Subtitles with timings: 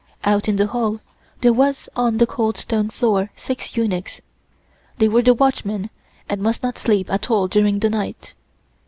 [0.23, 0.99] Out in the hall
[1.41, 4.19] there was on the cold stone floor six eunuchs.
[4.97, 5.91] They were the watchmen
[6.27, 8.33] and must not sleep at all during the night.